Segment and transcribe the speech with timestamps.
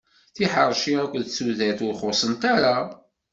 [0.35, 2.75] Tiḥerci aked tudert ur xuṣṣent ara.